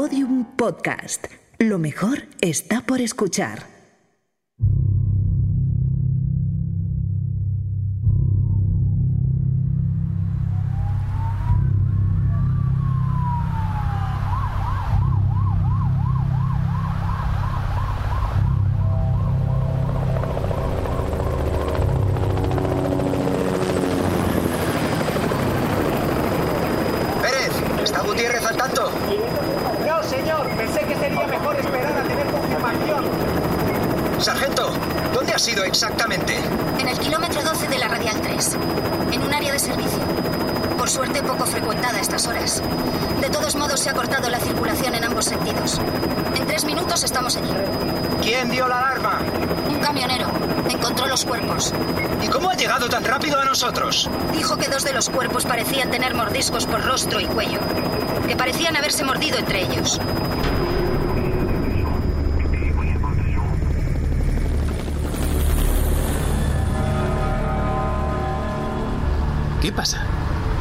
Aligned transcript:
Podium 0.00 0.44
Podcast. 0.44 1.26
Lo 1.58 1.76
mejor 1.80 2.28
está 2.40 2.82
por 2.82 3.00
escuchar. 3.00 3.66
Pérez, 27.20 27.50
¿está 27.82 28.02
Gutiérrez 28.02 28.46
al 28.46 28.56
tanto? 28.56 28.92
Señor. 30.18 30.48
Pensé 30.56 30.80
que 30.80 30.96
sería 30.96 31.26
mejor 31.28 31.56
esperar 31.56 31.96
a 31.96 32.02
tener 32.02 32.26
confirmación. 32.26 33.04
Sargento, 34.18 34.72
¿dónde 35.14 35.32
ha 35.32 35.38
sido 35.38 35.62
exactamente? 35.62 36.36
En 36.80 36.88
el 36.88 36.98
kilómetro 36.98 37.40
12 37.40 37.68
de 37.68 37.78
la 37.78 37.86
Radial 37.86 38.20
3, 38.20 38.56
en 39.12 39.22
un 39.22 39.32
área 39.32 39.52
de 39.52 39.60
servicio. 39.60 40.00
Por 40.76 40.90
suerte 40.90 41.22
poco 41.22 41.46
frecuentada 41.46 41.98
a 41.98 42.00
estas 42.00 42.26
horas. 42.26 42.60
De 43.20 43.30
todos 43.30 43.54
modos 43.54 43.78
se 43.78 43.90
ha 43.90 43.94
cortado 43.94 44.28
la 44.28 44.40
circulación 44.40 44.96
en 44.96 45.04
ambos 45.04 45.26
sentidos. 45.26 45.80
En 46.34 46.44
tres 46.48 46.64
minutos 46.64 47.04
estamos 47.04 47.36
allí. 47.36 47.52
¿Quién 48.20 48.50
dio 48.50 48.66
la 48.66 48.78
alarma? 48.78 49.20
Un 49.68 49.78
camionero 49.78 50.26
encontró 50.68 51.06
los 51.06 51.24
cuerpos. 51.24 51.72
¿Y 52.22 52.26
cómo 52.26 52.50
ha 52.50 52.54
llegado 52.54 52.88
tan 52.88 53.04
rápido 53.04 53.38
a 53.38 53.44
nosotros? 53.44 54.10
Dijo 54.32 54.56
que 54.56 54.66
dos 54.66 54.82
de 54.82 54.92
los 54.92 55.10
cuerpos 55.10 55.44
parecían 55.44 55.92
tener 55.92 56.14
mordiscos 56.14 56.66
por 56.66 56.84
rostro 56.84 57.20
y 57.20 57.26
cuello. 57.26 57.60
Que 58.28 58.36
parecían 58.36 58.76
haberse 58.76 59.04
mordido 59.04 59.38
entre 59.38 59.62
ellos. 59.62 59.98
¿Qué 69.62 69.72
pasa? 69.72 70.02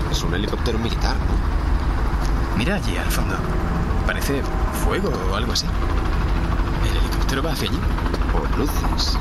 Es 0.09 0.24
un 0.24 0.34
helicóptero 0.34 0.80
militar, 0.80 1.16
¿no? 1.18 2.58
Mira 2.58 2.76
allí 2.76 2.96
al 2.96 3.12
fondo. 3.12 3.36
Parece 4.06 4.42
fuego 4.86 5.12
o 5.30 5.36
algo 5.36 5.52
así. 5.52 5.66
El 6.90 6.98
helicóptero 6.98 7.44
va 7.44 7.52
hacia 7.52 7.70
allí. 7.70 7.80
O 8.34 8.58
luces. 8.58 9.18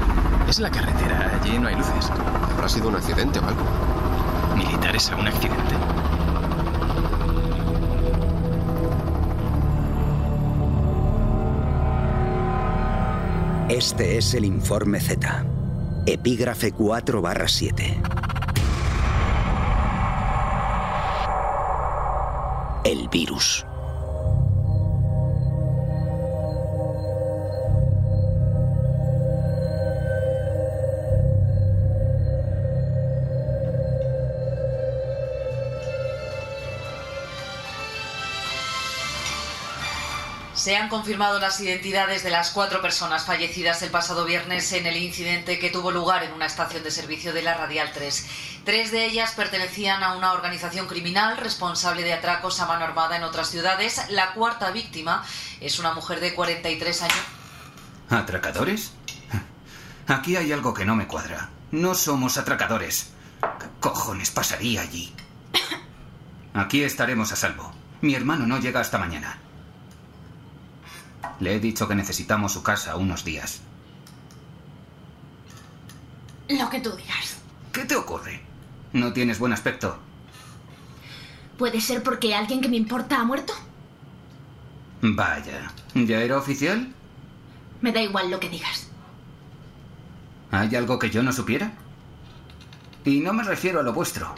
Es 0.48 0.60
la 0.60 0.70
carretera, 0.70 1.38
allí 1.42 1.58
no 1.58 1.66
hay 1.66 1.74
luces. 1.74 2.12
Habrá 2.54 2.68
sido 2.68 2.88
un 2.88 2.94
accidente 2.94 3.40
o 3.40 3.44
algo. 3.44 3.64
¿Militares 4.56 5.10
a 5.10 5.16
un 5.16 5.26
accidente? 5.26 5.85
Este 13.76 14.16
es 14.16 14.32
el 14.32 14.46
informe 14.46 14.98
Z. 15.00 15.44
Epígrafe 16.06 16.72
4 16.72 17.20
barra 17.20 17.46
7. 17.46 18.00
El 22.84 23.06
virus. 23.10 23.66
Se 40.56 40.74
han 40.74 40.88
confirmado 40.88 41.38
las 41.38 41.60
identidades 41.60 42.24
de 42.24 42.30
las 42.30 42.50
cuatro 42.50 42.80
personas 42.80 43.26
fallecidas 43.26 43.82
el 43.82 43.90
pasado 43.90 44.24
viernes 44.24 44.72
en 44.72 44.86
el 44.86 44.96
incidente 44.96 45.58
que 45.58 45.68
tuvo 45.68 45.90
lugar 45.90 46.24
en 46.24 46.32
una 46.32 46.46
estación 46.46 46.82
de 46.82 46.90
servicio 46.90 47.34
de 47.34 47.42
la 47.42 47.52
Radial 47.54 47.92
3. 47.92 48.26
Tres 48.64 48.90
de 48.90 49.04
ellas 49.04 49.32
pertenecían 49.32 50.02
a 50.02 50.16
una 50.16 50.32
organización 50.32 50.86
criminal 50.86 51.36
responsable 51.36 52.04
de 52.04 52.14
atracos 52.14 52.58
a 52.60 52.66
mano 52.66 52.86
armada 52.86 53.18
en 53.18 53.24
otras 53.24 53.50
ciudades. 53.50 54.00
La 54.08 54.32
cuarta 54.32 54.70
víctima 54.70 55.22
es 55.60 55.78
una 55.78 55.92
mujer 55.92 56.20
de 56.20 56.34
43 56.34 57.02
años. 57.02 57.18
¿Atracadores? 58.08 58.94
Aquí 60.06 60.36
hay 60.36 60.52
algo 60.52 60.72
que 60.72 60.86
no 60.86 60.96
me 60.96 61.06
cuadra. 61.06 61.50
No 61.70 61.94
somos 61.94 62.38
atracadores. 62.38 63.10
¿Qué 63.42 63.66
cojones 63.78 64.30
pasaría 64.30 64.80
allí? 64.80 65.14
Aquí 66.54 66.82
estaremos 66.82 67.30
a 67.32 67.36
salvo. 67.36 67.74
Mi 68.00 68.14
hermano 68.14 68.46
no 68.46 68.58
llega 68.58 68.80
hasta 68.80 68.96
mañana. 68.96 69.38
Le 71.40 71.54
he 71.56 71.60
dicho 71.60 71.86
que 71.88 71.94
necesitamos 71.94 72.52
su 72.52 72.62
casa 72.62 72.96
unos 72.96 73.24
días. 73.24 73.60
Lo 76.48 76.70
que 76.70 76.80
tú 76.80 76.92
digas. 76.96 77.36
¿Qué 77.72 77.84
te 77.84 77.96
ocurre? 77.96 78.40
¿No 78.92 79.12
tienes 79.12 79.38
buen 79.38 79.52
aspecto? 79.52 79.98
¿Puede 81.58 81.80
ser 81.80 82.02
porque 82.02 82.34
alguien 82.34 82.60
que 82.60 82.68
me 82.68 82.76
importa 82.76 83.20
ha 83.20 83.24
muerto? 83.24 83.52
Vaya, 85.02 85.72
¿ya 85.94 86.20
era 86.20 86.38
oficial? 86.38 86.92
Me 87.80 87.92
da 87.92 88.00
igual 88.02 88.30
lo 88.30 88.40
que 88.40 88.48
digas. 88.48 88.88
¿Hay 90.50 90.74
algo 90.76 90.98
que 90.98 91.10
yo 91.10 91.22
no 91.22 91.32
supiera? 91.32 91.72
Y 93.04 93.20
no 93.20 93.32
me 93.32 93.42
refiero 93.42 93.80
a 93.80 93.82
lo 93.82 93.92
vuestro. 93.92 94.34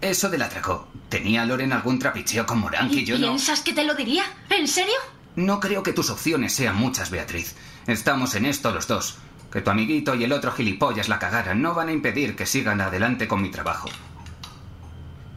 Eso 0.00 0.28
del 0.28 0.42
atraco. 0.42 0.88
¿Tenía 1.08 1.44
Loren 1.46 1.72
algún 1.72 1.98
trapicheo 1.98 2.44
con 2.44 2.58
Morán 2.58 2.90
que 2.90 2.96
¿Y 3.00 3.04
yo 3.04 3.18
no...? 3.18 3.28
piensas 3.28 3.60
que 3.60 3.72
te 3.72 3.84
lo 3.84 3.94
diría? 3.94 4.24
¿En 4.50 4.66
serio? 4.66 4.94
No 5.36 5.60
creo 5.60 5.82
que 5.82 5.92
tus 5.92 6.10
opciones 6.10 6.52
sean 6.54 6.76
muchas, 6.76 7.10
Beatriz. 7.10 7.56
Estamos 7.86 8.34
en 8.34 8.46
esto 8.46 8.70
los 8.72 8.86
dos. 8.86 9.18
Que 9.50 9.60
tu 9.60 9.70
amiguito 9.70 10.14
y 10.14 10.24
el 10.24 10.32
otro 10.32 10.52
gilipollas 10.52 11.08
la 11.08 11.18
cagaran 11.18 11.60
no 11.60 11.74
van 11.74 11.88
a 11.88 11.92
impedir 11.92 12.36
que 12.36 12.46
sigan 12.46 12.80
adelante 12.80 13.28
con 13.28 13.42
mi 13.42 13.50
trabajo. 13.50 13.88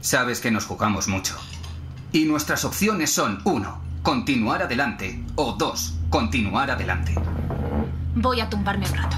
Sabes 0.02 0.40
que 0.40 0.52
nos 0.52 0.66
jugamos 0.66 1.08
mucho. 1.08 1.36
Y 2.12 2.26
nuestras 2.26 2.64
opciones 2.66 3.12
son, 3.12 3.42
uno, 3.44 3.82
continuar 4.04 4.62
adelante, 4.62 5.24
o 5.36 5.54
dos, 5.54 5.96
continuar 6.10 6.72
adelante. 6.72 7.16
Voy 8.16 8.40
a 8.40 8.50
tumbarme 8.50 8.88
un 8.90 8.96
rato. 8.96 9.18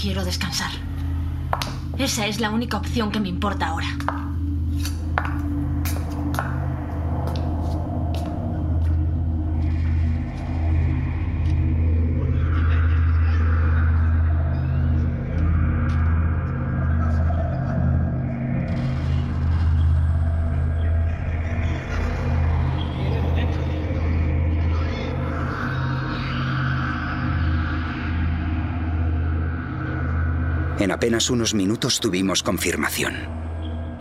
Quiero 0.00 0.24
descansar. 0.24 0.70
Esa 1.98 2.26
es 2.26 2.40
la 2.40 2.50
única 2.50 2.76
opción 2.76 3.12
que 3.12 3.20
me 3.20 3.28
importa 3.28 3.66
ahora. 3.68 3.86
En 30.84 30.92
apenas 30.92 31.30
unos 31.30 31.54
minutos 31.54 31.98
tuvimos 31.98 32.42
confirmación. 32.42 33.14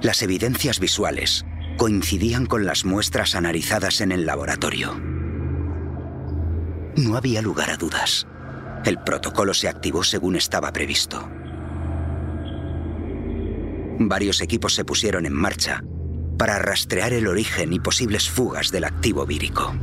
Las 0.02 0.22
evidencias 0.22 0.82
visuales 0.82 1.46
coincidían 1.78 2.46
con 2.46 2.66
las 2.66 2.84
muestras 2.84 3.36
analizadas 3.36 4.02
en 4.02 4.12
el 4.12 4.26
laboratorio. 4.26 4.94
No 6.98 7.16
había 7.16 7.42
lugar 7.42 7.70
a 7.70 7.78
dudas. 7.78 8.28
El 8.84 9.02
protocolo 9.02 9.54
se 9.54 9.70
activó 9.70 10.04
según 10.04 10.36
estaba 10.36 10.74
previsto. 10.74 11.26
Varios 14.00 14.42
equipos 14.42 14.76
se 14.76 14.84
pusieron 14.84 15.26
en 15.26 15.32
marcha 15.32 15.86
para 16.38 16.60
rastrear 16.60 17.14
el 17.14 17.28
origen 17.28 17.72
y 17.72 17.80
posibles 17.80 18.30
fugas 18.30 18.72
del 18.74 18.84
activo 18.84 19.26
vírico. 19.26 19.74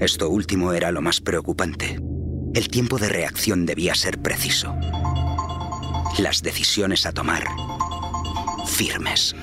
Esto 0.00 0.30
último 0.30 0.72
era 0.72 0.90
lo 0.90 1.02
más 1.02 1.20
preocupante. 1.20 2.13
El 2.54 2.68
tiempo 2.68 2.98
de 2.98 3.08
reacción 3.08 3.66
debía 3.66 3.96
ser 3.96 4.22
preciso. 4.22 4.76
Las 6.18 6.40
decisiones 6.40 7.04
a 7.04 7.10
tomar 7.10 7.42
firmes. 8.64 9.34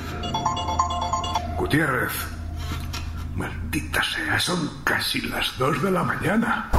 Gutiérrez. 1.57 2.13
Maldita 3.35 4.01
sea, 4.01 4.39
son 4.39 4.69
casi 4.85 5.19
las 5.23 5.57
dos 5.57 5.83
de 5.83 5.91
la 5.91 6.03
mañana. 6.03 6.69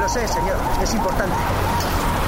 Lo 0.00 0.08
sé, 0.08 0.28
señor. 0.28 0.56
Es 0.80 0.94
importante. 0.94 1.34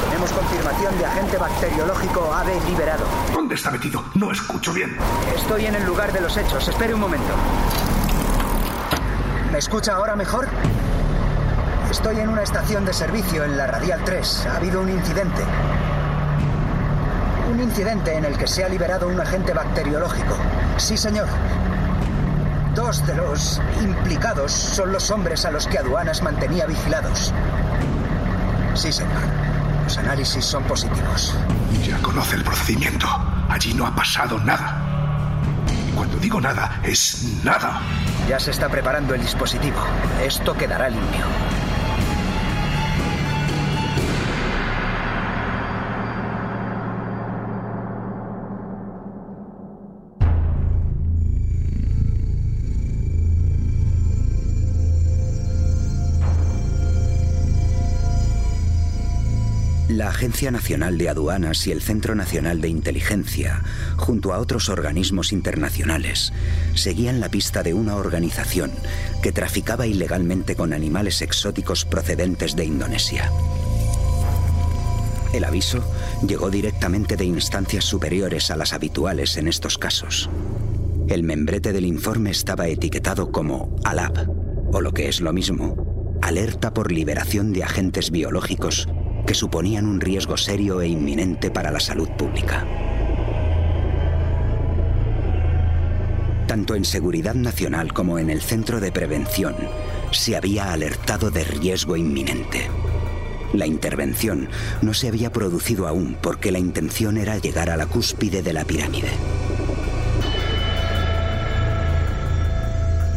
Tenemos 0.08 0.32
confirmación 0.32 0.98
de 0.98 1.06
agente 1.06 1.36
bacteriológico 1.36 2.34
AB 2.34 2.68
liberado. 2.68 3.06
¿Dónde 3.32 3.54
está 3.54 3.70
metido? 3.70 4.04
No 4.16 4.32
escucho 4.32 4.72
bien. 4.72 4.96
Estoy 5.36 5.66
en 5.66 5.76
el 5.76 5.84
lugar 5.84 6.12
de 6.12 6.20
los 6.20 6.36
hechos. 6.36 6.66
Espere 6.66 6.94
un 6.94 7.00
momento. 7.00 7.32
¿Me 9.52 9.58
escucha 9.58 9.94
ahora 9.94 10.16
mejor? 10.16 10.48
Estoy 11.92 12.20
en 12.20 12.30
una 12.30 12.42
estación 12.42 12.86
de 12.86 12.94
servicio 12.94 13.44
en 13.44 13.58
la 13.58 13.66
Radial 13.66 14.02
3. 14.02 14.46
Ha 14.46 14.56
habido 14.56 14.80
un 14.80 14.88
incidente. 14.88 15.42
Un 17.52 17.60
incidente 17.60 18.16
en 18.16 18.24
el 18.24 18.38
que 18.38 18.46
se 18.46 18.64
ha 18.64 18.68
liberado 18.70 19.08
un 19.08 19.20
agente 19.20 19.52
bacteriológico. 19.52 20.34
Sí, 20.78 20.96
señor. 20.96 21.28
Dos 22.74 23.06
de 23.06 23.14
los 23.14 23.60
implicados 23.82 24.52
son 24.52 24.90
los 24.90 25.10
hombres 25.10 25.44
a 25.44 25.50
los 25.50 25.66
que 25.66 25.78
aduanas 25.78 26.22
mantenía 26.22 26.64
vigilados. 26.64 27.30
Sí, 28.72 28.90
señor. 28.90 29.20
Los 29.84 29.98
análisis 29.98 30.46
son 30.46 30.64
positivos. 30.64 31.36
Ya 31.84 31.98
conoce 31.98 32.36
el 32.36 32.42
procedimiento. 32.42 33.06
Allí 33.50 33.74
no 33.74 33.86
ha 33.86 33.94
pasado 33.94 34.38
nada. 34.38 34.80
Y 35.86 35.92
cuando 35.92 36.16
digo 36.16 36.40
nada, 36.40 36.80
es 36.84 37.22
nada. 37.44 37.82
Ya 38.26 38.40
se 38.40 38.50
está 38.50 38.70
preparando 38.70 39.14
el 39.14 39.20
dispositivo. 39.20 39.76
Esto 40.24 40.56
quedará 40.56 40.88
limpio. 40.88 41.26
La 59.92 60.08
Agencia 60.08 60.50
Nacional 60.50 60.96
de 60.96 61.10
Aduanas 61.10 61.66
y 61.66 61.70
el 61.70 61.82
Centro 61.82 62.14
Nacional 62.14 62.62
de 62.62 62.68
Inteligencia, 62.68 63.62
junto 63.98 64.32
a 64.32 64.38
otros 64.38 64.70
organismos 64.70 65.32
internacionales, 65.32 66.32
seguían 66.74 67.20
la 67.20 67.28
pista 67.28 67.62
de 67.62 67.74
una 67.74 67.96
organización 67.96 68.70
que 69.22 69.32
traficaba 69.32 69.86
ilegalmente 69.86 70.56
con 70.56 70.72
animales 70.72 71.20
exóticos 71.20 71.84
procedentes 71.84 72.56
de 72.56 72.64
Indonesia. 72.64 73.30
El 75.34 75.44
aviso 75.44 75.84
llegó 76.26 76.48
directamente 76.48 77.16
de 77.16 77.26
instancias 77.26 77.84
superiores 77.84 78.50
a 78.50 78.56
las 78.56 78.72
habituales 78.72 79.36
en 79.36 79.46
estos 79.46 79.76
casos. 79.76 80.30
El 81.08 81.22
membrete 81.22 81.74
del 81.74 81.84
informe 81.84 82.30
estaba 82.30 82.66
etiquetado 82.66 83.30
como 83.30 83.76
ALAB, 83.84 84.26
o 84.72 84.80
lo 84.80 84.92
que 84.92 85.08
es 85.08 85.20
lo 85.20 85.34
mismo, 85.34 86.18
alerta 86.22 86.72
por 86.72 86.92
liberación 86.92 87.52
de 87.52 87.64
agentes 87.64 88.10
biológicos 88.10 88.88
que 89.26 89.34
suponían 89.34 89.86
un 89.86 90.00
riesgo 90.00 90.36
serio 90.36 90.80
e 90.80 90.88
inminente 90.88 91.50
para 91.50 91.70
la 91.70 91.80
salud 91.80 92.08
pública. 92.10 92.66
Tanto 96.46 96.74
en 96.74 96.84
Seguridad 96.84 97.34
Nacional 97.34 97.92
como 97.92 98.18
en 98.18 98.28
el 98.28 98.42
Centro 98.42 98.80
de 98.80 98.92
Prevención 98.92 99.56
se 100.10 100.36
había 100.36 100.72
alertado 100.72 101.30
de 101.30 101.44
riesgo 101.44 101.96
inminente. 101.96 102.68
La 103.54 103.66
intervención 103.66 104.48
no 104.80 104.94
se 104.94 105.08
había 105.08 105.30
producido 105.30 105.86
aún 105.86 106.16
porque 106.20 106.52
la 106.52 106.58
intención 106.58 107.16
era 107.16 107.38
llegar 107.38 107.70
a 107.70 107.76
la 107.76 107.86
cúspide 107.86 108.42
de 108.42 108.52
la 108.52 108.64
pirámide. 108.64 109.10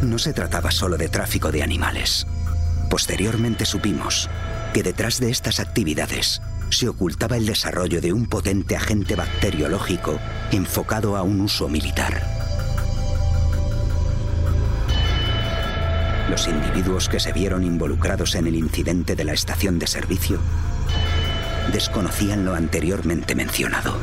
No 0.02 0.18
se 0.18 0.32
trataba 0.32 0.70
solo 0.70 0.96
de 0.96 1.08
tráfico 1.08 1.50
de 1.50 1.62
animales. 1.62 2.26
Posteriormente 2.88 3.64
supimos 3.64 4.30
que 4.76 4.82
detrás 4.82 5.20
de 5.20 5.30
estas 5.30 5.58
actividades 5.58 6.42
se 6.68 6.86
ocultaba 6.86 7.38
el 7.38 7.46
desarrollo 7.46 8.02
de 8.02 8.12
un 8.12 8.26
potente 8.26 8.76
agente 8.76 9.16
bacteriológico 9.16 10.18
enfocado 10.52 11.16
a 11.16 11.22
un 11.22 11.40
uso 11.40 11.66
militar. 11.66 12.22
Los 16.28 16.46
individuos 16.46 17.08
que 17.08 17.20
se 17.20 17.32
vieron 17.32 17.64
involucrados 17.64 18.34
en 18.34 18.48
el 18.48 18.54
incidente 18.54 19.16
de 19.16 19.24
la 19.24 19.32
estación 19.32 19.78
de 19.78 19.86
servicio 19.86 20.40
desconocían 21.72 22.44
lo 22.44 22.54
anteriormente 22.54 23.34
mencionado. 23.34 23.96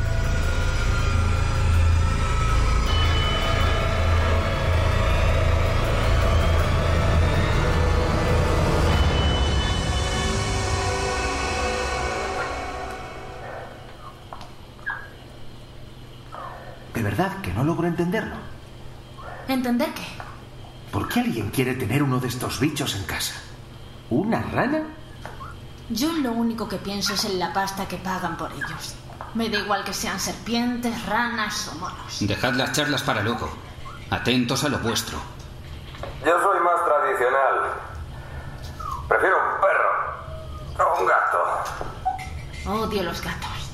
Verdad 17.14 17.40
que 17.42 17.52
no 17.52 17.62
logro 17.62 17.86
entenderlo. 17.86 18.34
¿Entender 19.46 19.88
qué? 19.94 20.06
¿Por 20.90 21.08
qué 21.08 21.20
alguien 21.20 21.50
quiere 21.50 21.74
tener 21.74 22.02
uno 22.02 22.18
de 22.18 22.26
estos 22.26 22.58
bichos 22.58 22.96
en 22.96 23.04
casa? 23.04 23.34
¿Una 24.10 24.42
rana? 24.42 24.82
Yo 25.90 26.12
lo 26.12 26.32
único 26.32 26.68
que 26.68 26.78
pienso 26.78 27.14
es 27.14 27.24
en 27.24 27.38
la 27.38 27.52
pasta 27.52 27.86
que 27.86 27.98
pagan 27.98 28.36
por 28.36 28.50
ellos. 28.52 28.96
Me 29.34 29.48
da 29.48 29.58
igual 29.58 29.84
que 29.84 29.92
sean 29.92 30.18
serpientes, 30.18 31.06
ranas 31.06 31.68
o 31.68 31.78
monos. 31.78 32.18
Dejad 32.20 32.54
las 32.54 32.72
charlas 32.72 33.02
para 33.02 33.22
luego. 33.22 33.48
Atentos 34.10 34.64
a 34.64 34.68
lo 34.68 34.78
vuestro. 34.78 35.18
Yo 36.24 36.32
soy 36.42 36.60
más 36.60 36.84
tradicional. 36.84 37.74
Prefiero 39.08 39.36
un 39.36 39.60
perro. 39.60 40.84
O 40.84 41.00
un 41.00 41.06
gato. 41.06 42.84
Odio 42.86 43.02
los 43.04 43.20
gatos. 43.22 43.70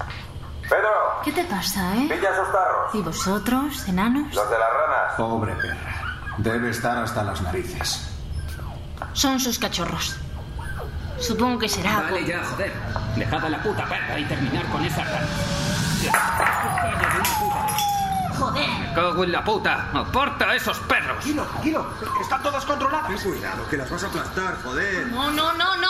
Pedro, 0.69 0.91
¿Qué 1.25 1.33
te 1.33 1.45
pasa, 1.45 1.97
eh? 1.97 2.09
pilla 2.09 2.31
esos 2.31 2.53
tarros. 2.53 2.95
¿Y 2.95 3.03
vosotros, 3.03 3.89
enanos? 3.89 4.35
Los 4.35 4.51
de 4.51 4.59
las 4.59 4.69
ranas. 4.71 5.15
Pobre 5.17 5.55
perra. 5.55 6.17
Debe 6.39 6.71
estar 6.71 6.97
hasta 6.99 7.23
las 7.23 7.41
narices. 7.43 8.09
Son 9.13 9.39
sus 9.39 9.59
cachorros. 9.59 10.17
Supongo 11.19 11.59
que 11.59 11.69
será. 11.69 12.01
Vale 12.03 12.25
ya, 12.25 12.43
joder. 12.45 12.73
Dejad 13.17 13.45
a 13.45 13.49
la 13.51 13.63
puta 13.63 13.85
perra 13.87 14.19
y 14.19 14.25
terminar 14.25 14.65
con 14.67 14.83
esa 14.85 15.05
rana. 15.05 15.27
Joder. 18.39 18.69
Me 18.81 18.95
cago 18.95 19.25
en 19.25 19.33
la 19.33 19.45
puta. 19.45 19.91
¡Aporta 19.93 20.49
a 20.49 20.55
esos 20.55 20.79
perros! 20.81 21.19
Tranquilo, 21.19 21.45
tranquilo. 21.45 21.87
Están 22.23 22.43
todas 22.43 22.65
controladas. 22.65 23.23
Cuidado, 23.23 23.69
que 23.69 23.77
las 23.77 23.91
vas 23.91 24.05
a 24.05 24.07
aplastar, 24.07 24.63
joder. 24.63 25.07
No, 25.09 25.31
no, 25.31 25.53
no, 25.53 25.77
no. 25.77 25.89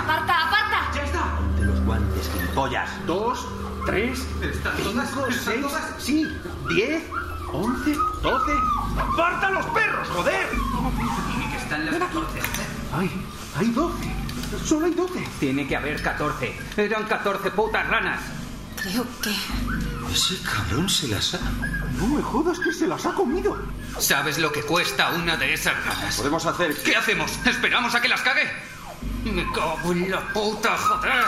Aparta, 0.00 0.46
aparta. 0.46 0.90
Ya 0.94 1.02
está. 1.02 1.24
De 1.58 1.66
los 1.66 1.80
guantes, 1.84 2.30
gilipollas. 2.32 2.88
Dos, 3.06 3.46
tres, 3.86 4.26
cinco, 4.40 5.30
seis, 5.44 5.66
sí, 5.98 6.28
diez, 6.68 7.02
once, 7.52 7.94
doce. 8.22 8.52
¡Aparta 8.98 9.50
los 9.50 9.66
perros, 9.66 10.08
joder! 10.08 10.48
Tiene 11.30 11.50
que 11.50 11.56
estar 11.56 11.78
las 11.80 11.94
14. 11.94 12.40
¡Ay! 12.92 13.26
¡Hay 13.56 13.70
doce! 13.70 14.14
¡Solo 14.64 14.86
hay 14.86 14.94
doce! 14.94 15.26
Tiene 15.38 15.66
que 15.66 15.76
haber 15.76 16.02
14. 16.02 16.56
Eran 16.76 17.04
14 17.04 17.50
putas 17.52 17.86
ranas. 17.88 18.20
Creo 18.76 19.06
que. 19.22 19.30
Ese 20.12 20.42
cabrón 20.42 20.88
se 20.88 21.08
las 21.08 21.34
ha... 21.34 21.38
No 21.96 22.06
me 22.08 22.22
jodas 22.22 22.58
que 22.58 22.72
se 22.72 22.86
las 22.86 23.06
ha 23.06 23.12
comido. 23.12 23.56
¿Sabes 23.98 24.38
lo 24.38 24.50
que 24.50 24.62
cuesta 24.62 25.10
una 25.10 25.36
de 25.36 25.54
esas 25.54 25.74
ranas? 25.84 26.16
Podemos 26.16 26.44
hacer... 26.46 26.76
¿Qué 26.82 26.96
hacemos? 26.96 27.30
¿Esperamos 27.46 27.94
a 27.94 28.00
que 28.00 28.08
las 28.08 28.22
cague? 28.22 28.50
Me 29.24 29.44
cago 29.52 29.92
en 29.92 30.10
la 30.10 30.20
puta, 30.32 30.76
joder. 30.76 31.24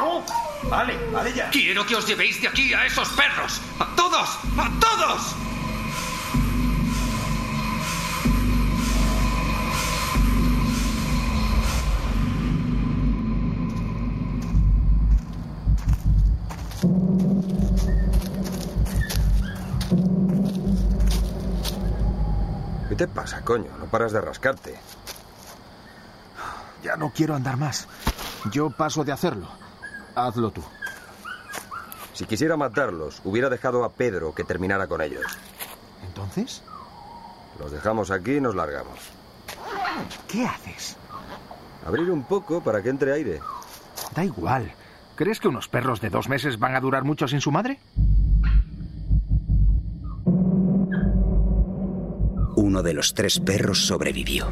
¡Oh! 0.00 0.24
Vale, 0.68 0.96
vale 1.12 1.32
ya. 1.32 1.50
Quiero 1.50 1.86
que 1.86 1.96
os 1.96 2.06
llevéis 2.06 2.40
de 2.40 2.48
aquí 2.48 2.72
a 2.74 2.86
esos 2.86 3.08
perros. 3.10 3.60
¡A 3.78 3.86
todos! 3.96 4.38
¡A 4.56 4.70
todos! 4.80 5.36
¿Qué 22.88 22.96
te 22.96 23.08
pasa, 23.08 23.40
coño? 23.42 23.70
No 23.78 23.86
paras 23.86 24.12
de 24.12 24.20
rascarte. 24.20 24.74
Ya 26.82 26.96
no 26.96 27.12
quiero 27.14 27.34
andar 27.34 27.56
más. 27.56 27.86
Yo 28.50 28.70
paso 28.70 29.04
de 29.04 29.12
hacerlo. 29.12 29.48
Hazlo 30.14 30.50
tú. 30.50 30.62
Si 32.12 32.26
quisiera 32.26 32.56
matarlos, 32.56 33.20
hubiera 33.24 33.48
dejado 33.48 33.84
a 33.84 33.90
Pedro 33.90 34.34
que 34.34 34.44
terminara 34.44 34.86
con 34.86 35.00
ellos. 35.00 35.24
¿Entonces? 36.06 36.62
Los 37.58 37.72
dejamos 37.72 38.10
aquí 38.10 38.36
y 38.36 38.40
nos 38.40 38.54
largamos. 38.54 38.98
¿Qué 40.28 40.44
haces? 40.44 40.96
Abrir 41.86 42.10
un 42.10 42.24
poco 42.24 42.60
para 42.62 42.82
que 42.82 42.90
entre 42.90 43.12
aire. 43.12 43.40
Da 44.14 44.24
igual. 44.24 44.72
¿Crees 45.16 45.40
que 45.40 45.48
unos 45.48 45.68
perros 45.68 46.00
de 46.00 46.10
dos 46.10 46.28
meses 46.28 46.58
van 46.58 46.74
a 46.74 46.80
durar 46.80 47.04
mucho 47.04 47.28
sin 47.28 47.40
su 47.40 47.50
madre? 47.50 47.78
Uno 52.56 52.82
de 52.82 52.94
los 52.94 53.14
tres 53.14 53.40
perros 53.40 53.86
sobrevivió. 53.86 54.46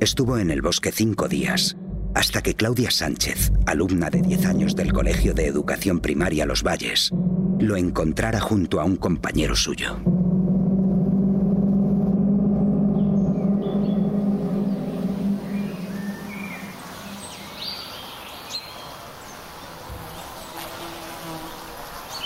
Estuvo 0.00 0.38
en 0.38 0.50
el 0.50 0.62
bosque 0.62 0.92
cinco 0.92 1.28
días, 1.28 1.76
hasta 2.14 2.42
que 2.42 2.54
Claudia 2.54 2.90
Sánchez, 2.90 3.52
alumna 3.66 4.08
de 4.08 4.22
10 4.22 4.46
años 4.46 4.76
del 4.76 4.92
Colegio 4.92 5.34
de 5.34 5.46
Educación 5.46 6.00
Primaria 6.00 6.46
Los 6.46 6.62
Valles, 6.62 7.10
lo 7.58 7.76
encontrara 7.76 8.40
junto 8.40 8.80
a 8.80 8.84
un 8.84 8.96
compañero 8.96 9.56
suyo. 9.56 9.98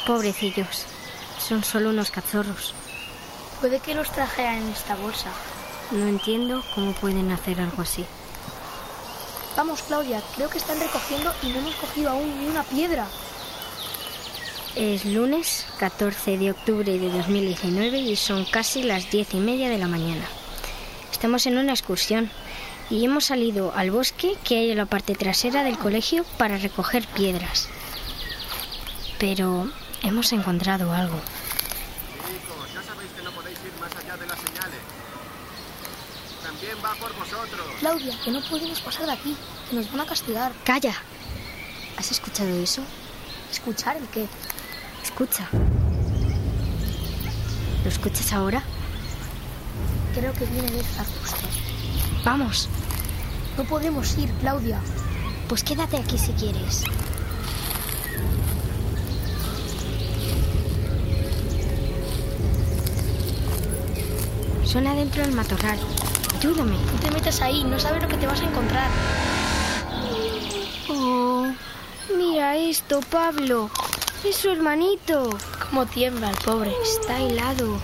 Pobrecillos. 0.06 0.86
Son 1.38 1.62
solo 1.62 1.90
unos 1.90 2.10
cachorros. 2.10 2.74
Puede 3.60 3.80
que 3.80 3.94
los 3.94 4.10
trajeran 4.10 4.62
en 4.62 4.68
esta 4.68 4.96
bolsa. 4.96 5.30
No 5.90 6.06
entiendo 6.06 6.62
cómo 6.74 6.92
pueden 6.92 7.30
hacer 7.30 7.60
algo 7.60 7.82
así. 7.82 8.06
Vamos, 9.58 9.82
Claudia, 9.82 10.22
creo 10.36 10.48
que 10.48 10.58
están 10.58 10.78
recogiendo 10.78 11.34
y 11.42 11.48
no 11.48 11.58
hemos 11.58 11.74
cogido 11.74 12.10
aún 12.10 12.38
ni 12.38 12.46
una 12.46 12.62
piedra. 12.62 13.08
Es 14.76 15.04
lunes 15.04 15.66
14 15.80 16.38
de 16.38 16.52
octubre 16.52 16.96
de 16.96 17.10
2019 17.10 17.98
y 17.98 18.14
son 18.14 18.44
casi 18.44 18.84
las 18.84 19.10
diez 19.10 19.34
y 19.34 19.38
media 19.38 19.68
de 19.68 19.78
la 19.78 19.88
mañana. 19.88 20.24
Estamos 21.10 21.44
en 21.46 21.58
una 21.58 21.72
excursión 21.72 22.30
y 22.88 23.04
hemos 23.04 23.24
salido 23.24 23.72
al 23.74 23.90
bosque 23.90 24.36
que 24.44 24.58
hay 24.58 24.70
en 24.70 24.76
la 24.76 24.86
parte 24.86 25.16
trasera 25.16 25.64
del 25.64 25.76
colegio 25.76 26.24
para 26.36 26.56
recoger 26.56 27.04
piedras. 27.08 27.68
Pero 29.18 29.72
hemos 30.04 30.32
encontrado 30.32 30.92
algo. 30.92 31.20
Chicos, 32.28 32.72
ya 32.72 32.82
sabéis 32.84 33.10
que 33.10 33.22
no 33.22 33.32
podéis 33.32 33.58
ir 33.58 33.72
más 33.80 33.90
allá 33.96 34.16
de 34.18 34.26
las 34.28 34.38
señales. 34.38 34.80
También 36.44 36.67
va 36.84 36.94
por 36.94 37.14
vosotros. 37.14 37.66
Claudia, 37.80 38.14
que 38.24 38.30
no 38.30 38.40
podemos 38.42 38.80
pasar 38.80 39.06
de 39.06 39.12
aquí, 39.12 39.36
que 39.68 39.76
nos 39.76 39.90
van 39.90 40.00
a 40.00 40.06
castigar. 40.06 40.52
Calla. 40.64 40.94
¿Has 41.96 42.10
escuchado 42.10 42.50
eso? 42.50 42.82
¿Escuchar 43.50 43.96
el 43.96 44.06
qué? 44.08 44.26
Escucha. 45.02 45.48
¿Lo 47.82 47.88
escuchas 47.88 48.32
ahora? 48.32 48.62
Creo 50.14 50.32
que 50.32 50.44
viene 50.46 50.70
de 50.70 50.80
esta 50.80 51.04
justo. 51.04 51.46
Vamos. 52.24 52.68
No 53.56 53.64
podemos 53.64 54.16
ir, 54.18 54.30
Claudia. 54.40 54.80
Pues 55.48 55.64
quédate 55.64 55.96
aquí 55.96 56.18
si 56.18 56.32
quieres. 56.32 56.84
Suena 64.64 64.94
dentro 64.94 65.22
del 65.22 65.32
matorral. 65.32 65.78
Ayúdame. 66.38 66.76
No 66.76 67.00
te 67.00 67.10
metas 67.10 67.40
ahí, 67.42 67.64
no 67.64 67.80
sabes 67.80 68.00
lo 68.00 68.06
que 68.06 68.16
te 68.16 68.28
vas 68.28 68.40
a 68.40 68.44
encontrar. 68.44 68.88
Oh, 70.88 71.48
mira 72.16 72.56
esto, 72.56 73.00
Pablo. 73.10 73.68
Es 74.24 74.36
su 74.36 74.48
hermanito. 74.48 75.36
Cómo 75.68 75.84
tiembla 75.86 76.30
el 76.30 76.36
pobre. 76.36 76.72
Está 76.80 77.18
helado. 77.18 77.80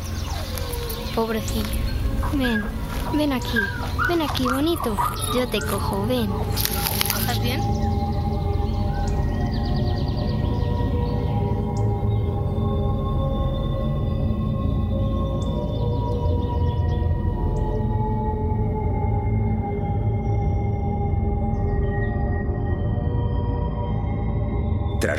Pobrecillo. 1.17 1.81
Ven, 2.35 2.65
ven 3.15 3.33
aquí. 3.33 3.59
Ven 4.09 4.23
aquí, 4.23 4.45
bonito. 4.45 4.97
Yo 5.35 5.49
te 5.49 5.59
cojo, 5.59 6.07
ven. 6.07 6.31
¿Estás 7.19 7.43
bien? 7.43 7.84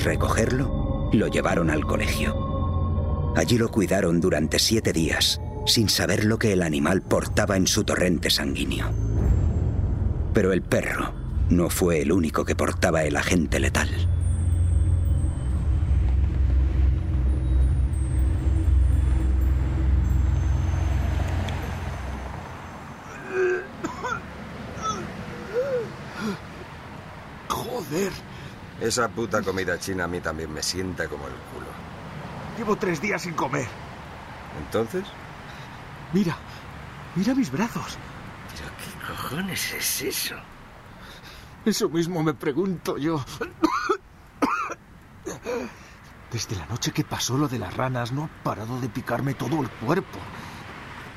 Recogerlo, 0.05 1.09
lo 1.11 1.27
llevaron 1.27 1.69
al 1.69 1.85
colegio. 1.85 3.33
Allí 3.35 3.57
lo 3.57 3.69
cuidaron 3.69 4.21
durante 4.21 4.59
siete 4.59 4.93
días, 4.93 5.41
sin 5.65 5.89
saber 5.89 6.23
lo 6.23 6.39
que 6.39 6.53
el 6.53 6.61
animal 6.61 7.01
portaba 7.01 7.57
en 7.57 7.67
su 7.67 7.83
torrente 7.83 8.29
sanguíneo. 8.29 8.87
Pero 10.33 10.53
el 10.53 10.61
perro 10.61 11.13
no 11.49 11.69
fue 11.69 12.01
el 12.01 12.13
único 12.13 12.45
que 12.45 12.55
portaba 12.55 13.03
el 13.03 13.17
agente 13.17 13.59
letal. 13.59 13.89
Esa 28.85 29.09
puta 29.09 29.41
comida 29.41 29.79
china 29.79 30.03
a 30.03 30.07
mí 30.07 30.21
también 30.21 30.53
me 30.53 30.61
sienta 30.61 31.07
como 31.07 31.25
el 31.25 31.33
culo. 31.33 31.65
llevo 32.55 32.75
tres 32.75 33.01
días 33.01 33.23
sin 33.23 33.33
comer. 33.33 33.67
¿Entonces? 34.59 35.03
Mira, 36.13 36.37
mira 37.15 37.33
mis 37.33 37.49
brazos. 37.49 37.97
¿Qué 38.55 39.07
cojones 39.07 39.73
es 39.73 40.01
eso? 40.03 40.35
Eso 41.65 41.89
mismo 41.89 42.21
me 42.21 42.35
pregunto 42.35 42.95
yo. 42.99 43.25
Desde 46.31 46.55
la 46.55 46.67
noche 46.67 46.91
que 46.91 47.03
pasó 47.03 47.39
lo 47.39 47.47
de 47.47 47.57
las 47.57 47.75
ranas 47.75 48.11
no 48.11 48.25
ha 48.25 48.43
parado 48.43 48.79
de 48.79 48.87
picarme 48.87 49.33
todo 49.33 49.63
el 49.63 49.69
cuerpo. 49.71 50.19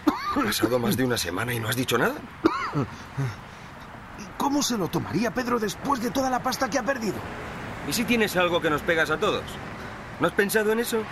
Ha 0.06 0.42
pasado 0.42 0.78
más 0.78 0.96
de 0.96 1.04
una 1.04 1.18
semana 1.18 1.52
y 1.52 1.60
no 1.60 1.68
has 1.68 1.76
dicho 1.76 1.98
nada. 1.98 2.14
¿Y 4.18 4.24
cómo 4.38 4.62
se 4.62 4.78
lo 4.78 4.88
tomaría 4.88 5.34
Pedro 5.34 5.58
después 5.58 6.00
de 6.00 6.10
toda 6.10 6.30
la 6.30 6.42
pasta 6.42 6.70
que 6.70 6.78
ha 6.78 6.82
perdido? 6.82 7.16
¿Y 7.88 7.92
si 7.92 8.04
tienes 8.04 8.36
algo 8.36 8.60
que 8.60 8.70
nos 8.70 8.82
pegas 8.82 9.10
a 9.10 9.16
todos? 9.18 9.44
¿No 10.20 10.26
has 10.26 10.32
pensado 10.34 10.72
en 10.72 10.80
eso? 10.80 11.02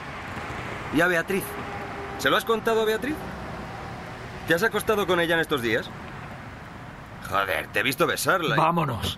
¿Y 0.94 1.00
a 1.00 1.06
Beatriz? 1.06 1.44
¿Se 2.18 2.28
lo 2.30 2.36
has 2.36 2.44
contado 2.44 2.82
a 2.82 2.84
Beatriz? 2.84 3.16
¿Te 4.46 4.54
has 4.54 4.62
acostado 4.62 5.06
con 5.06 5.18
ella 5.20 5.34
en 5.34 5.40
estos 5.40 5.62
días? 5.62 5.88
Joder, 7.28 7.66
te 7.72 7.80
he 7.80 7.82
visto 7.82 8.06
besarla. 8.06 8.54
y- 8.54 8.58
Vámonos. 8.58 9.16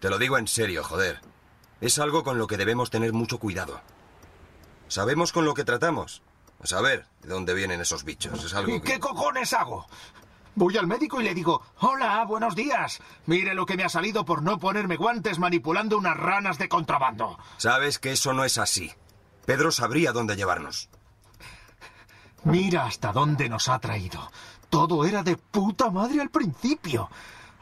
Te 0.00 0.10
lo 0.10 0.18
digo 0.18 0.38
en 0.38 0.48
serio, 0.48 0.82
joder. 0.84 1.20
Es 1.80 1.98
algo 1.98 2.22
con 2.24 2.38
lo 2.38 2.46
que 2.46 2.56
debemos 2.56 2.90
tener 2.90 3.12
mucho 3.12 3.38
cuidado. 3.38 3.80
Sabemos 4.88 5.32
con 5.32 5.44
lo 5.44 5.54
que 5.54 5.64
tratamos. 5.64 6.22
A 6.62 6.66
saber 6.66 7.06
de 7.22 7.28
dónde 7.28 7.54
vienen 7.54 7.80
esos 7.80 8.04
bichos. 8.04 8.44
Es 8.44 8.54
algo 8.54 8.70
¿Y 8.76 8.80
que... 8.80 8.92
qué 8.92 9.00
cojones 9.00 9.52
hago? 9.52 9.86
Voy 10.54 10.76
al 10.76 10.86
médico 10.86 11.20
y 11.20 11.24
le 11.24 11.34
digo, 11.34 11.62
hola, 11.80 12.24
buenos 12.26 12.54
días. 12.54 13.00
Mire 13.26 13.54
lo 13.54 13.64
que 13.64 13.76
me 13.76 13.84
ha 13.84 13.88
salido 13.88 14.24
por 14.24 14.42
no 14.42 14.58
ponerme 14.58 14.96
guantes 14.96 15.38
manipulando 15.38 15.96
unas 15.96 16.16
ranas 16.16 16.58
de 16.58 16.68
contrabando. 16.68 17.38
Sabes 17.56 17.98
que 17.98 18.12
eso 18.12 18.32
no 18.34 18.44
es 18.44 18.58
así. 18.58 18.92
Pedro 19.46 19.72
sabría 19.72 20.12
dónde 20.12 20.36
llevarnos. 20.36 20.90
Mira 22.44 22.84
hasta 22.84 23.12
dónde 23.12 23.48
nos 23.48 23.68
ha 23.68 23.78
traído. 23.78 24.30
Todo 24.68 25.04
era 25.04 25.22
de 25.22 25.36
puta 25.36 25.90
madre 25.90 26.20
al 26.20 26.30
principio. 26.30 27.08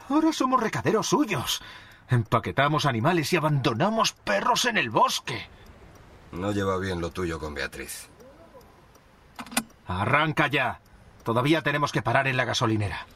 Ahora 0.09 0.33
somos 0.33 0.61
recaderos 0.61 1.09
suyos. 1.09 1.63
Empaquetamos 2.09 2.87
animales 2.87 3.33
y 3.33 3.37
abandonamos 3.37 4.13
perros 4.13 4.65
en 4.65 4.79
el 4.79 4.91
bosque. 4.91 5.47
No 6.33 6.51
lleva 6.51 6.77
bien 6.79 7.01
lo 7.01 7.11
tuyo 7.11 7.39
con 7.39 7.55
Beatriz. 7.55 8.09
Arranca 9.87 10.49
ya. 10.49 10.81
Todavía 11.25 11.63
tenemos 11.63 11.93
que 11.93 12.03
parar 12.03 12.27
en 12.29 12.37
la 12.37 12.45
gasolinera. 12.45 13.07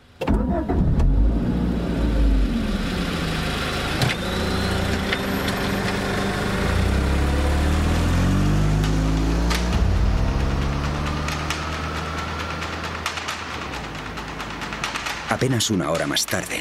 Apenas 15.29 15.71
una 15.71 15.91
hora 15.91 16.07
más 16.07 16.27
tarde, 16.27 16.61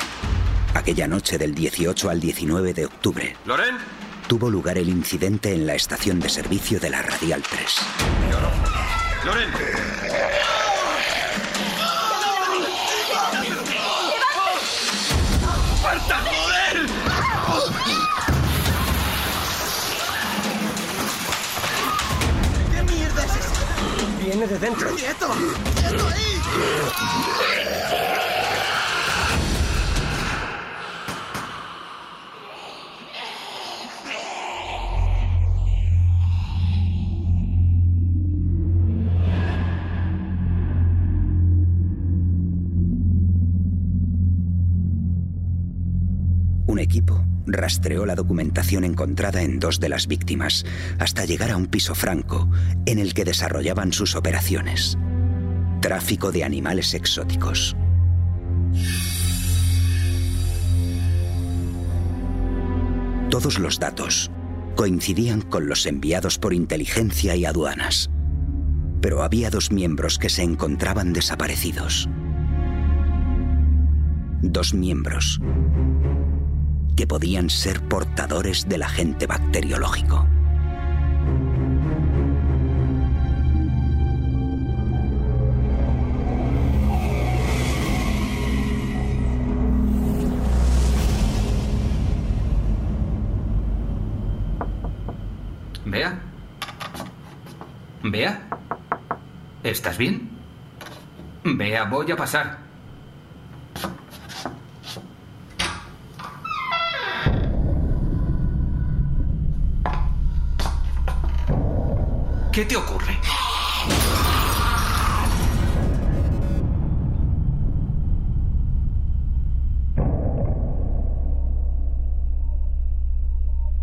aquella 0.73 1.07
noche 1.07 1.37
del 1.37 1.53
18 1.53 2.09
al 2.09 2.19
19 2.19 2.73
de 2.73 2.85
octubre, 2.85 3.35
¿Loren? 3.45 3.77
tuvo 4.27 4.49
lugar 4.49 4.77
el 4.77 4.89
incidente 4.89 5.53
en 5.53 5.67
la 5.67 5.75
estación 5.75 6.19
de 6.19 6.29
servicio 6.29 6.79
de 6.79 6.89
la 6.89 7.01
Radial 7.01 7.43
3. 7.43 7.81
¡Loren! 9.25 9.49
Viene 24.43 24.59
de 24.59 24.65
dentro. 24.67 24.93
¡Quieto! 24.93 25.29
¡Quieto! 25.73 27.62
Rastreó 47.53 48.05
la 48.05 48.15
documentación 48.15 48.83
encontrada 48.83 49.41
en 49.41 49.59
dos 49.59 49.79
de 49.79 49.89
las 49.89 50.07
víctimas 50.07 50.65
hasta 50.99 51.25
llegar 51.25 51.51
a 51.51 51.57
un 51.57 51.67
piso 51.67 51.95
franco 51.95 52.49
en 52.85 52.99
el 52.99 53.13
que 53.13 53.23
desarrollaban 53.23 53.93
sus 53.93 54.15
operaciones. 54.15 54.97
Tráfico 55.81 56.31
de 56.31 56.43
animales 56.43 56.93
exóticos. 56.93 57.75
Todos 63.29 63.57
los 63.59 63.79
datos 63.79 64.31
coincidían 64.75 65.41
con 65.41 65.67
los 65.67 65.85
enviados 65.85 66.37
por 66.39 66.53
inteligencia 66.53 67.35
y 67.35 67.45
aduanas. 67.45 68.09
pero 69.03 69.21
había 69.21 69.49
dos 69.49 69.69
miembros 69.69 70.17
que 70.17 70.29
se 70.29 70.43
encontraban 70.43 71.11
desaparecidos. 71.11 72.07
Dos 74.41 74.73
miembros 74.73 75.41
que 76.95 77.07
podían 77.07 77.49
ser 77.49 77.81
portadores 77.87 78.67
del 78.67 78.83
agente 78.83 79.25
bacteriológico. 79.27 80.27
Vea. 95.85 96.19
Vea. 98.03 98.41
¿Estás 99.63 99.97
bien? 99.97 100.29
Vea, 101.43 101.83
voy 101.85 102.11
a 102.11 102.15
pasar. 102.15 102.62
¿Qué 112.53 112.65
te 112.65 112.75
ocurre? 112.75 113.17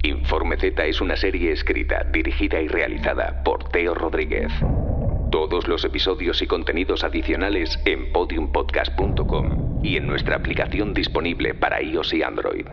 Informe 0.04 0.56
Z 0.56 0.86
es 0.86 1.00
una 1.00 1.16
serie 1.16 1.50
escrita, 1.50 2.04
dirigida 2.12 2.60
y 2.60 2.68
realizada 2.68 3.42
por 3.42 3.68
Teo 3.70 3.92
Rodríguez. 3.92 4.52
Todos 5.32 5.66
los 5.66 5.84
episodios 5.84 6.40
y 6.40 6.46
contenidos 6.46 7.02
adicionales 7.02 7.76
en 7.86 8.12
podiumpodcast.com 8.12 9.80
y 9.82 9.96
en 9.96 10.06
nuestra 10.06 10.36
aplicación 10.36 10.94
disponible 10.94 11.54
para 11.54 11.82
iOS 11.82 12.14
y 12.14 12.22
Android. 12.22 12.66